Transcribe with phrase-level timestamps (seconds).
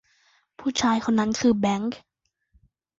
[0.59, 1.97] ผู้ชายคนนั้นคือแบงค์